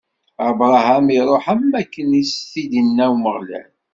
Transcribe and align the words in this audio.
Abṛaham 0.47 1.05
iṛuḥ, 1.17 1.45
am 1.53 1.63
wakken 1.71 2.11
i 2.21 2.23
s-t-id-inna 2.31 3.05
Umeɣlal. 3.13 3.69